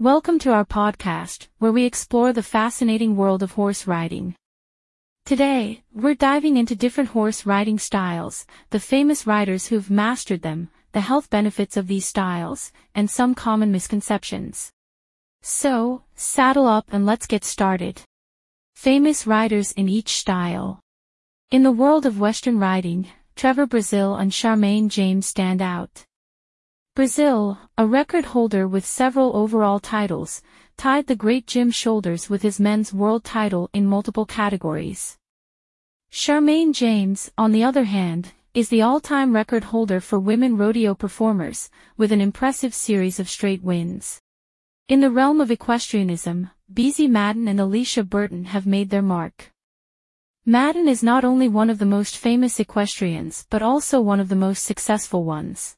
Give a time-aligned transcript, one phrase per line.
[0.00, 4.34] Welcome to our podcast, where we explore the fascinating world of horse riding.
[5.26, 11.02] Today, we're diving into different horse riding styles, the famous riders who've mastered them, the
[11.02, 14.72] health benefits of these styles, and some common misconceptions.
[15.42, 18.00] So, saddle up and let's get started.
[18.74, 20.80] Famous riders in each style.
[21.50, 23.06] In the world of Western riding,
[23.36, 26.06] Trevor Brazile and Charmayne James stand out.
[26.96, 30.42] Brazile, a record holder with several overall titles,
[30.76, 35.16] tied the great Jim Shoulders with his men's world title in multiple categories.
[36.10, 41.70] Charmayne James, on the other hand, is the all-time record holder for women rodeo performers,
[41.96, 44.20] with an impressive series of straight wins.
[44.88, 49.52] In the realm of equestrianism, Beezie Madden and Alicia Burton have made their mark.
[50.44, 54.34] Madden is not only one of the most famous equestrians but also one of the
[54.34, 55.76] most successful ones.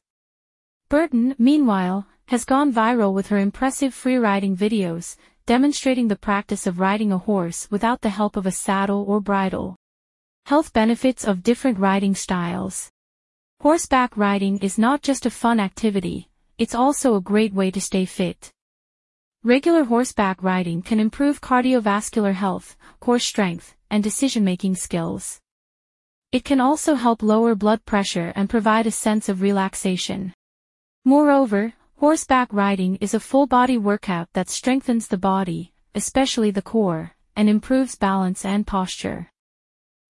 [0.93, 5.15] Burton, meanwhile, has gone viral with her impressive freeriding videos,
[5.47, 9.75] demonstrating the practice of riding a horse without the help of a saddle or bridle.
[10.45, 12.91] Health benefits of different riding styles.
[13.59, 18.05] Horseback riding is not just a fun activity, it's also a great way to stay
[18.05, 18.51] fit.
[19.41, 25.39] Regular horseback riding can improve cardiovascular health, core strength, and decision-making skills.
[26.31, 30.35] It can also help lower blood pressure and provide a sense of relaxation.
[31.05, 37.49] Moreover, horseback riding is a full-body workout that strengthens the body, especially the core, and
[37.49, 39.29] improves balance and posture.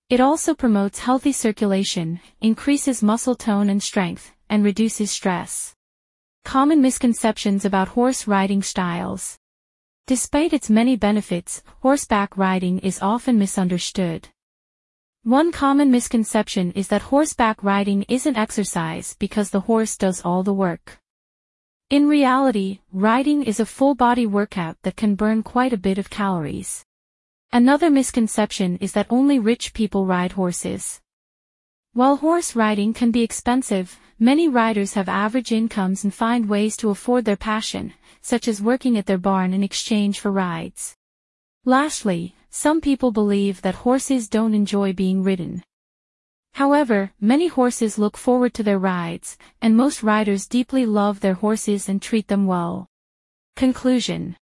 [0.10, 5.74] It also promotes healthy circulation, increases muscle tone and strength, and reduces stress.
[6.46, 9.40] Common misconceptions about horse riding styles.
[10.06, 14.30] Despite its many benefits, horseback riding is often misunderstood.
[15.24, 20.54] One common misconception is that horseback riding isn't exercise because the horse does all the
[20.54, 21.00] work.
[21.90, 26.84] In reality, riding is a full-body workout that can burn quite a bit of calories.
[27.54, 31.00] Another misconception is that only rich people ride horses.
[31.94, 36.90] While horse riding can be expensive, many riders have average incomes and find ways to
[36.90, 40.98] afford their passion, such as working at their barn in exchange for rides.
[41.64, 45.64] Lastly, some people believe that horses don't enjoy being ridden.
[46.54, 51.90] However, many horses look forward to their rides, and most riders deeply love their horses
[51.90, 52.86] and treat them well.
[53.56, 54.38] Conclusion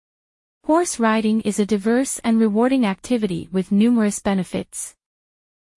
[0.66, 4.96] Horse riding is a diverse and rewarding activity with numerous benefits.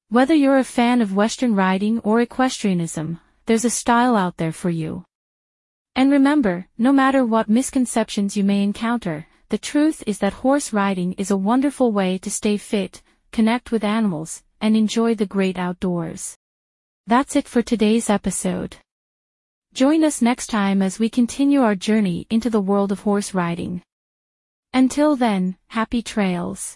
[0.08, 4.70] Whether you're a fan of Western riding or equestrianism, there's a style out there for
[4.70, 5.04] you.
[5.94, 11.12] And remember, no matter what misconceptions you may encounter, the truth is that horse riding
[11.18, 13.02] is a wonderful way to stay fit,
[13.32, 16.38] connect with animals, and enjoy the great outdoors.
[17.06, 18.76] That's it for today's episode.
[19.74, 23.82] Join us next time as we continue our journey into the world of horse riding.
[24.72, 26.62] Until then, happy trails.